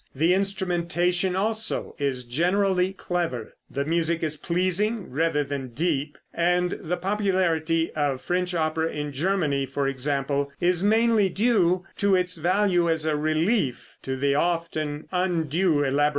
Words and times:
The 0.15 0.33
instrumentation, 0.33 1.35
also, 1.35 1.93
is 1.99 2.23
generally 2.23 2.91
clever. 2.91 3.53
The 3.69 3.85
music 3.85 4.23
is 4.23 4.35
pleasing 4.35 5.11
rather 5.11 5.43
than 5.43 5.75
deep, 5.75 6.17
and 6.33 6.71
the 6.71 6.97
popularity 6.97 7.91
of 7.91 8.19
French 8.19 8.55
opera 8.55 8.89
in 8.89 9.11
Germany, 9.11 9.67
for 9.67 9.87
example, 9.87 10.51
is 10.59 10.81
mainly 10.81 11.29
due 11.29 11.85
to 11.97 12.15
its 12.15 12.37
value 12.37 12.89
as 12.89 13.05
a 13.05 13.15
relief 13.15 13.95
to 14.01 14.15
the 14.15 14.33
often 14.33 15.05
undue 15.11 15.35
elaboration 15.35 15.39
of 15.43 15.51
the 15.51 15.67
original 15.67 15.77
German 15.91 15.95
article. 15.99 16.09